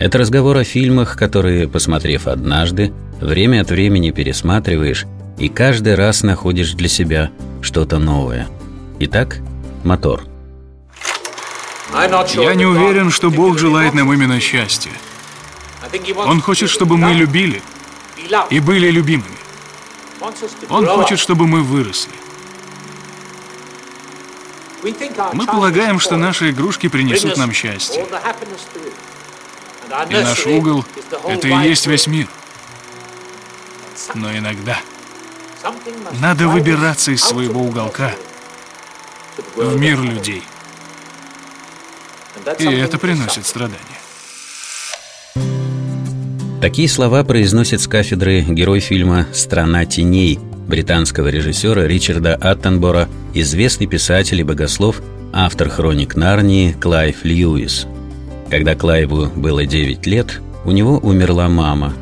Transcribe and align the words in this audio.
это 0.00 0.16
разговор 0.16 0.56
о 0.56 0.64
фильмах, 0.64 1.16
которые, 1.16 1.68
посмотрев 1.68 2.26
однажды, 2.26 2.92
время 3.20 3.60
от 3.60 3.70
времени 3.70 4.10
пересматриваешь 4.10 5.04
и 5.38 5.50
каждый 5.50 5.94
раз 5.94 6.22
находишь 6.22 6.72
для 6.72 6.88
себя 6.88 7.30
что-то 7.60 7.98
новое. 7.98 8.48
Итак, 8.98 9.38
мотор. 9.84 10.22
Я 11.92 12.54
не 12.54 12.64
уверен, 12.64 13.10
что 13.10 13.30
Бог 13.30 13.58
желает 13.58 13.92
нам 13.92 14.10
именно 14.12 14.40
счастья. 14.40 14.90
Он 16.16 16.40
хочет, 16.40 16.70
чтобы 16.70 16.96
мы 16.96 17.12
любили 17.12 17.62
и 18.48 18.58
были 18.58 18.90
любимыми. 18.90 19.28
Он 20.70 20.86
хочет, 20.86 21.18
чтобы 21.18 21.46
мы 21.46 21.62
выросли. 21.62 22.12
Мы 25.34 25.46
полагаем, 25.46 26.00
что 26.00 26.16
наши 26.16 26.50
игрушки 26.50 26.88
принесут 26.88 27.36
нам 27.36 27.52
счастье. 27.52 28.06
И 30.08 30.14
наш 30.14 30.46
угол— 30.46 30.84
это 31.28 31.48
и 31.48 31.68
есть 31.68 31.86
весь 31.86 32.06
мир. 32.06 32.28
Но 34.14 34.36
иногда 34.36 34.78
надо 36.20 36.48
выбираться 36.48 37.10
из 37.10 37.22
своего 37.22 37.62
уголка 37.62 38.12
в 39.56 39.76
мир 39.76 40.00
людей. 40.00 40.42
И 42.58 42.64
это 42.64 42.98
приносит 42.98 43.46
страдания. 43.46 43.78
Такие 46.60 46.88
слова 46.88 47.24
произносит 47.24 47.80
с 47.80 47.88
кафедры 47.88 48.42
герой 48.42 48.80
фильма 48.80 49.26
«Страна 49.32 49.86
теней» 49.86 50.38
британского 50.38 51.28
режиссера 51.28 51.86
Ричарда 51.86 52.36
Аттенбора, 52.36 53.08
известный 53.34 53.86
писатель 53.86 54.40
и 54.40 54.44
богослов, 54.44 55.00
автор 55.32 55.68
хроник 55.68 56.16
Нарнии 56.16 56.72
Клайв 56.72 57.24
Льюис– 57.24 57.86
когда 58.50 58.74
Клайву 58.74 59.26
было 59.36 59.64
9 59.64 60.06
лет, 60.06 60.40
у 60.64 60.72
него 60.72 60.98
умерла 60.98 61.48
мама. 61.48 61.94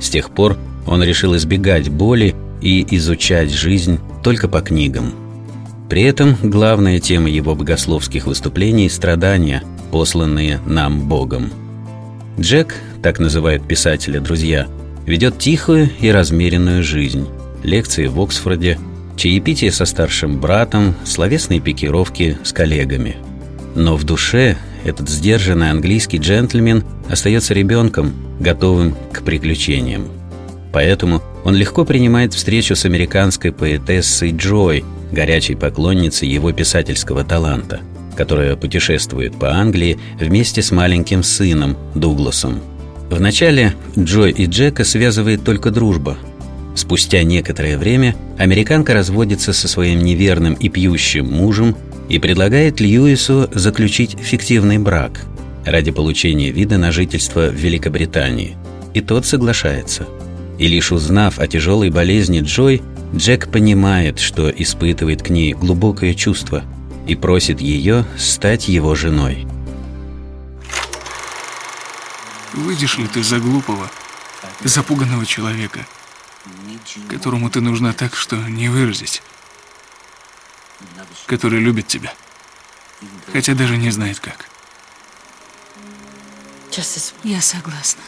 С 0.00 0.10
тех 0.10 0.30
пор 0.30 0.56
он 0.86 1.02
решил 1.02 1.34
избегать 1.36 1.88
боли 1.88 2.34
и 2.60 2.86
изучать 2.96 3.50
жизнь 3.50 3.98
только 4.22 4.48
по 4.48 4.60
книгам. 4.60 5.14
При 5.88 6.02
этом 6.02 6.36
главная 6.42 7.00
тема 7.00 7.28
его 7.28 7.54
богословских 7.54 8.26
выступлений– 8.26 8.88
страдания, 8.90 9.62
посланные 9.90 10.60
нам 10.66 11.08
Богом. 11.08 11.50
Джек, 12.38 12.74
так 13.02 13.18
называют 13.18 13.66
писателя 13.66 14.20
друзья, 14.20 14.66
ведет 15.06 15.38
тихую 15.38 15.90
и 16.00 16.10
размеренную 16.10 16.82
жизнь. 16.82 17.28
Лекции 17.62 18.06
в 18.06 18.20
Оксфорде, 18.20 18.78
чаепитие 19.16 19.70
со 19.70 19.84
старшим 19.84 20.40
братом, 20.40 20.94
словесные 21.04 21.60
пикировки 21.60 22.38
с 22.42 22.52
коллегами. 22.52 23.16
Но 23.74 23.96
в 23.96 24.04
душе 24.04 24.56
этот 24.84 25.08
сдержанный 25.08 25.70
английский 25.70 26.18
джентльмен 26.18 26.84
остается 27.08 27.54
ребенком, 27.54 28.12
готовым 28.38 28.94
к 29.12 29.22
приключениям. 29.22 30.08
Поэтому 30.72 31.22
он 31.44 31.54
легко 31.54 31.84
принимает 31.84 32.34
встречу 32.34 32.76
с 32.76 32.84
американской 32.84 33.52
поэтессой 33.52 34.32
Джой, 34.32 34.84
горячей 35.12 35.54
поклонницей 35.54 36.28
его 36.28 36.52
писательского 36.52 37.24
таланта, 37.24 37.80
которая 38.16 38.56
путешествует 38.56 39.38
по 39.38 39.52
Англии 39.52 39.98
вместе 40.18 40.62
с 40.62 40.70
маленьким 40.70 41.22
сыном 41.22 41.76
Дугласом. 41.94 42.60
Вначале 43.10 43.74
Джой 43.96 44.32
и 44.32 44.46
Джека 44.46 44.84
связывает 44.84 45.44
только 45.44 45.70
дружба. 45.70 46.16
Спустя 46.74 47.22
некоторое 47.22 47.78
время 47.78 48.16
американка 48.36 48.94
разводится 48.94 49.52
со 49.52 49.68
своим 49.68 50.00
неверным 50.02 50.54
и 50.54 50.68
пьющим 50.68 51.26
мужем 51.26 51.76
и 52.08 52.18
предлагает 52.18 52.80
Льюису 52.80 53.48
заключить 53.52 54.16
фиктивный 54.20 54.78
брак 54.78 55.20
ради 55.64 55.90
получения 55.90 56.50
вида 56.50 56.76
на 56.76 56.92
жительство 56.92 57.48
в 57.48 57.54
Великобритании. 57.54 58.56
И 58.92 59.00
тот 59.00 59.24
соглашается. 59.24 60.06
И 60.58 60.66
лишь 60.68 60.92
узнав 60.92 61.38
о 61.38 61.46
тяжелой 61.46 61.90
болезни 61.90 62.40
Джой, 62.40 62.82
Джек 63.14 63.48
понимает, 63.50 64.18
что 64.18 64.50
испытывает 64.50 65.22
к 65.22 65.30
ней 65.30 65.52
глубокое 65.52 66.14
чувство 66.14 66.64
и 67.06 67.14
просит 67.14 67.60
ее 67.60 68.04
стать 68.18 68.68
его 68.68 68.94
женой. 68.94 69.46
Выйдешь 72.52 72.98
ли 72.98 73.06
ты 73.06 73.22
за 73.22 73.38
глупого, 73.38 73.90
запуганного 74.62 75.26
человека, 75.26 75.80
которому 77.08 77.50
ты 77.50 77.60
нужна 77.60 77.92
так, 77.92 78.14
что 78.14 78.36
не 78.36 78.68
выразить? 78.68 79.22
который 81.26 81.60
любит 81.60 81.86
тебя, 81.86 82.12
хотя 83.32 83.54
даже 83.54 83.76
не 83.76 83.90
знает 83.90 84.20
как. 84.20 84.46
Я 87.22 87.40
согласна. 87.40 88.02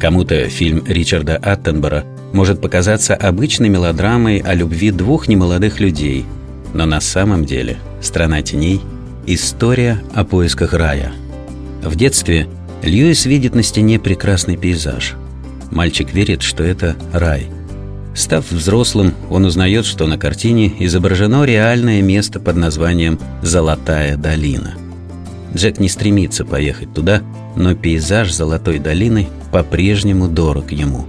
Кому-то 0.00 0.48
фильм 0.50 0.84
Ричарда 0.86 1.36
Аттенбора 1.36 2.04
может 2.34 2.60
показаться 2.60 3.14
обычной 3.14 3.70
мелодрамой 3.70 4.38
о 4.38 4.52
любви 4.52 4.90
двух 4.90 5.28
немолодых 5.28 5.80
людей, 5.80 6.26
но 6.74 6.84
на 6.84 7.00
самом 7.00 7.46
деле 7.46 7.78
«Страна 8.02 8.42
теней»— 8.42 8.82
история 9.26 10.02
о 10.14 10.24
поисках 10.24 10.74
рая. 10.74 11.12
В 11.82 11.96
детстве 11.96 12.48
Льюис 12.82 13.24
видит 13.24 13.54
на 13.54 13.62
стене 13.62 13.98
прекрасный 13.98 14.58
пейзаж. 14.58 15.14
Мальчик 15.74 16.14
верит, 16.14 16.40
что 16.40 16.62
это 16.62 16.96
рай— 17.12 17.48
Став 18.14 18.48
взрослым, 18.48 19.12
он 19.28 19.44
узнает, 19.44 19.84
что 19.84 20.06
на 20.06 20.16
картине 20.16 20.72
изображено 20.78 21.44
реальное 21.44 22.00
место 22.00 22.38
под 22.38 22.56
названием 22.56 23.18
«Золотая 23.42 24.16
долина». 24.16 24.74
Джек 25.54 25.80
не 25.80 25.88
стремится 25.88 26.44
поехать 26.44 26.94
туда, 26.94 27.22
но 27.56 27.74
пейзаж 27.74 28.32
Золотой 28.32 28.78
долины 28.78 29.28
по-прежнему 29.50 30.28
дорог 30.28 30.70
ему. 30.70 31.06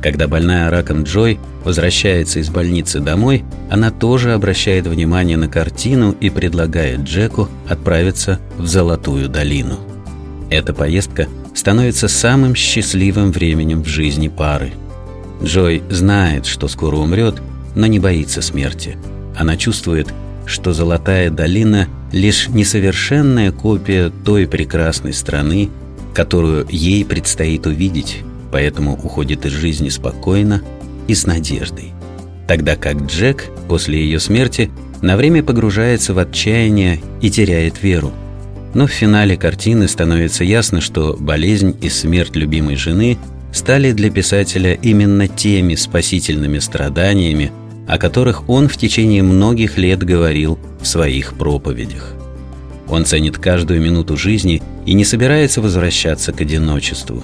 Когда 0.00 0.28
больная 0.28 0.70
раком 0.70 1.02
Джой 1.02 1.40
возвращается 1.64 2.38
из 2.38 2.50
больницы 2.50 3.00
домой, 3.00 3.44
она 3.68 3.90
тоже 3.90 4.32
обращает 4.32 4.86
внимание 4.86 5.36
на 5.36 5.48
картину 5.48 6.14
и 6.20 6.30
предлагает 6.30 7.00
Джеку 7.00 7.48
отправиться 7.68 8.38
в 8.56 8.66
Золотую 8.66 9.28
долину. 9.28 9.80
Эта 10.50 10.72
поездка 10.72 11.26
становится 11.54 12.08
самым 12.08 12.54
счастливым 12.54 13.32
временем 13.32 13.82
в 13.82 13.88
жизни 13.88 14.28
пары– 14.28 14.72
Джой 15.42 15.82
знает, 15.88 16.46
что 16.46 16.68
скоро 16.68 16.96
умрет, 16.96 17.40
но 17.74 17.86
не 17.86 17.98
боится 17.98 18.42
смерти. 18.42 18.96
Она 19.36 19.56
чувствует, 19.56 20.12
что 20.46 20.72
Золотая 20.72 21.30
долина– 21.30 21.88
лишь 22.12 22.48
несовершенная 22.48 23.52
копия 23.52 24.10
той 24.24 24.46
прекрасной 24.46 25.12
страны, 25.12 25.68
которую 26.14 26.66
ей 26.70 27.04
предстоит 27.04 27.66
увидеть, 27.66 28.22
поэтому 28.50 28.94
уходит 28.94 29.44
из 29.44 29.52
жизни 29.52 29.90
спокойно 29.90 30.62
и 31.06 31.14
с 31.14 31.26
надеждой. 31.26 31.92
Тогда 32.48 32.76
как 32.76 33.02
Джек 33.02 33.50
после 33.68 34.00
ее 34.02 34.20
смерти 34.20 34.70
на 35.02 35.18
время 35.18 35.42
погружается 35.42 36.14
в 36.14 36.18
отчаяние 36.18 36.98
и 37.20 37.30
теряет 37.30 37.82
веру. 37.82 38.10
Но 38.74 38.86
в 38.86 38.90
финале 38.90 39.36
картины 39.36 39.88
становится 39.88 40.44
ясно, 40.44 40.80
что 40.80 41.16
болезнь 41.18 41.76
и 41.80 41.88
смерть 41.88 42.36
любимой 42.36 42.76
жены– 42.76 43.18
стали 43.52 43.92
для 43.92 44.10
писателя 44.10 44.74
именно 44.74 45.28
теми 45.28 45.74
спасительными 45.74 46.58
страданиями, 46.58 47.52
о 47.86 47.98
которых 47.98 48.48
он 48.48 48.68
в 48.68 48.76
течение 48.76 49.22
многих 49.22 49.78
лет 49.78 50.02
говорил 50.02 50.58
в 50.80 50.86
своих 50.86 51.34
проповедях. 51.34 52.14
Он 52.88 53.04
ценит 53.04 53.38
каждую 53.38 53.80
минуту 53.80 54.16
жизни 54.16 54.62
и 54.86 54.94
не 54.94 55.04
собирается 55.04 55.60
возвращаться 55.60 56.32
к 56.32 56.40
одиночеству. 56.40 57.22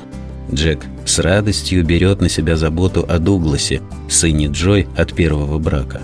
Джек 0.52 0.80
с 1.06 1.18
радостью 1.18 1.84
берет 1.84 2.20
на 2.20 2.28
себя 2.28 2.56
заботу 2.56 3.04
о 3.08 3.18
Дугласе, 3.18 3.80
сыне 4.08 4.48
Джой 4.48 4.86
от 4.96 5.14
первого 5.14 5.58
брака. 5.58 6.00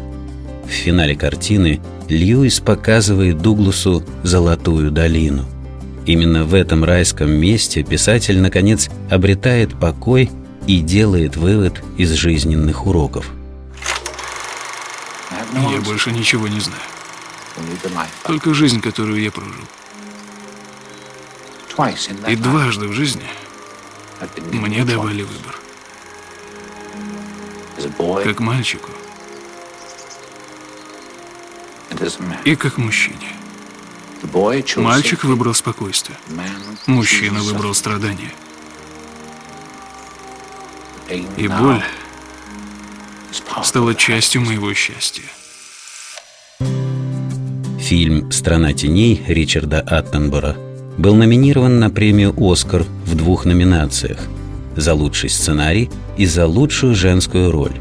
В 0.71 0.73
финале 0.73 1.17
картины 1.17 1.81
Льюис 2.09 2.61
показывает 2.61 3.43
Дугласу 3.43 4.05
«Золотую 4.23 4.93
долину», 4.93 5.45
Именно 6.07 6.45
в 6.45 6.55
этом 6.55 6.85
райском 6.85 7.31
месте 7.31 7.83
писатель, 7.83 8.41
наконец, 8.41 8.89
обретает 9.11 9.79
покой 9.79 10.31
и 10.67 10.81
делает 10.81 11.37
вывод 11.37 11.83
из 11.99 12.13
жизненных 12.13 12.87
уроков. 12.87 13.31
Я 15.53 15.81
больше 15.83 16.11
ничего 16.11 16.49
не 16.49 16.61
знаю. 16.61 16.81
Только 18.25 18.55
жизнь, 18.55 18.81
которую 18.81 19.21
я 19.21 19.31
прожил. 19.31 19.53
И 22.29 22.37
дважды 22.37 22.89
в 22.89 22.93
жизни 22.93 23.23
Мне 24.53 24.85
давали 24.85 25.23
выбор. 25.23 25.57
Как 28.25 28.41
мальчику. 28.41 28.91
И 32.45 32.55
как 32.57 32.79
мужчине. 32.79 33.29
Мальчик 34.77 35.25
выбрал 35.25 35.55
спокойствие. 35.55 36.19
Мужчина 36.87 37.41
выбрал 37.41 37.75
страдания. 37.75 38.33
И 41.37 41.49
боль 41.49 41.83
стала 43.63 43.95
частью 43.95 44.43
моего 44.43 44.73
счастья. 44.75 45.25
Фильм 47.79 48.31
«Страна 48.31 48.73
теней» 48.73 49.25
Ричарда 49.27 49.81
Аттенбора 49.81 50.57
был 50.97 51.15
номинирован 51.15 51.81
на 51.81 51.91
премию 51.91 52.35
«Оскар» 52.39 52.85
в 53.05 53.15
двух 53.17 53.45
номинациях– 53.45 54.21
за 54.77 54.95
лучший 54.95 55.31
сценарий 55.31 55.91
и 56.17 56.27
за 56.27 56.47
лучшую 56.47 56.95
женскую 56.95 57.51
роль. 57.51 57.73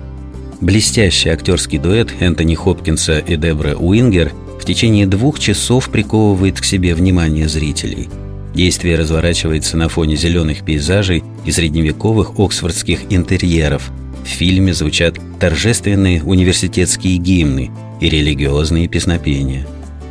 Блестящий 0.61 1.29
актерский 1.29 1.77
дуэт 1.77 2.13
Энтони 2.19 2.53
Хопкинса 2.53 3.19
и 3.19 3.37
Дебра 3.37 3.75
Уингер 3.77 4.33
в 4.59 4.65
течение 4.65 5.07
двух 5.07 5.39
часов 5.39 5.89
приковывает 5.89 6.59
к 6.59 6.65
себе 6.65 6.93
внимание 6.93 7.47
зрителей. 7.47 8.09
Действие 8.53 8.97
разворачивается 8.97 9.77
на 9.77 9.87
фоне 9.87 10.17
зеленых 10.17 10.65
пейзажей 10.65 11.23
и 11.45 11.51
средневековых 11.51 12.37
оксфордских 12.37 13.03
интерьеров. 13.09 13.89
В 14.25 14.27
фильме 14.27 14.73
звучат 14.73 15.17
торжественные 15.39 16.23
университетские 16.23 17.17
гимны 17.17 17.71
и 18.01 18.09
религиозные 18.09 18.89
песнопения. 18.89 19.65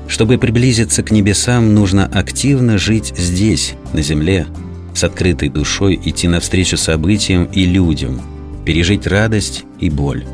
Чтобы 0.06 0.38
приблизиться 0.38 1.02
к 1.02 1.10
небесам, 1.10 1.74
нужно 1.74 2.06
активно 2.06 2.78
жить 2.78 3.12
здесь, 3.18 3.74
на 3.92 4.00
земле, 4.00 4.46
с 4.94 5.04
открытой 5.04 5.50
душой 5.50 6.00
идти 6.02 6.26
навстречу 6.26 6.78
событиям 6.78 7.44
и 7.52 7.66
людям, 7.66 8.22
пережить 8.64 9.06
радость 9.06 9.64
и 9.78 9.90
боль. 9.90 10.24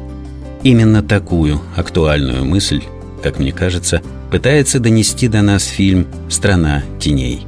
Именно 0.64 1.02
такую 1.02 1.60
актуальную 1.76 2.46
мысль, 2.46 2.82
как 3.22 3.38
мне 3.38 3.52
кажется, 3.52 4.00
пытается 4.30 4.80
донести 4.80 5.28
до 5.28 5.42
нас 5.42 5.66
фильм 5.66 6.06
«Страна 6.30 6.82
теней». 6.98 7.46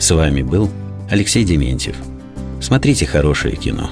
С 0.00 0.10
вами 0.10 0.42
был 0.42 0.68
Алексей 1.08 1.44
Дементьев. 1.44 1.94
Смотрите 2.60 3.06
хорошее 3.06 3.54
кино. 3.54 3.90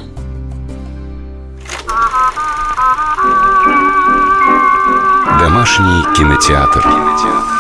Домашний 5.39 6.03
кинотеатр. 6.17 6.83
кинотеатр. 6.83 7.60